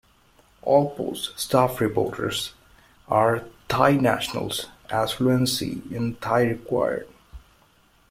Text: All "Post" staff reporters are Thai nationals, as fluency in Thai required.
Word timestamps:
All 0.63 0.95
"Post" 0.95 1.37
staff 1.39 1.79
reporters 1.79 2.55
are 3.07 3.43
Thai 3.67 3.97
nationals, 3.97 4.65
as 4.89 5.11
fluency 5.11 5.83
in 5.91 6.15
Thai 6.15 6.45
required. 6.45 7.07